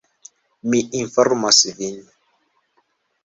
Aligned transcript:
Mi 0.69 0.79
informos 1.01 1.59
vin. 1.81 2.01